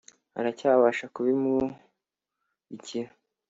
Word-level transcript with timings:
Aracyabasha 0.39 1.05
kubimurikira. 1.13 3.09